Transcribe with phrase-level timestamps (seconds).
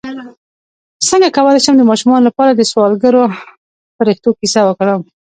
[1.09, 3.23] څنګه کولی شم د ماشومانو لپاره د سوالګرو
[3.95, 5.01] فرښتو کیسه وکړم